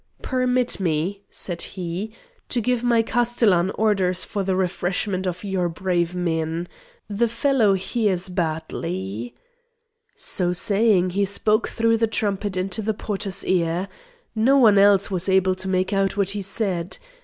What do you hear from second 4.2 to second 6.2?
for the refreshment of your brave